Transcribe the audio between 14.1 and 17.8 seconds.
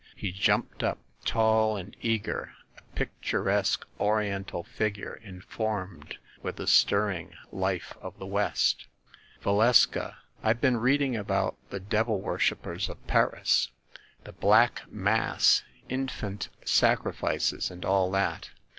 the black mass, infant sacrifices,